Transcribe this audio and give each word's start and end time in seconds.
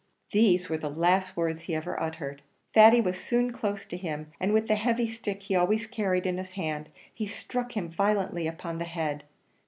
These 0.31 0.67
were 0.67 0.79
the 0.79 0.89
last 0.89 1.37
words 1.37 1.61
he 1.61 1.75
ever 1.75 2.01
uttered. 2.01 2.41
Thady 2.73 2.99
was 2.99 3.19
soon 3.19 3.51
close 3.53 3.85
to 3.85 3.95
him, 3.95 4.31
and 4.39 4.51
with 4.51 4.67
the 4.67 4.73
heavy 4.73 5.07
stick 5.07 5.43
he 5.43 5.55
always 5.55 5.85
carried 5.85 6.25
in 6.25 6.39
his 6.39 6.53
hand, 6.53 6.89
he 7.13 7.27
struck 7.27 7.77
him 7.77 7.87
violently 7.87 8.47
upon 8.47 8.79
the 8.79 8.85
head. 8.85 9.25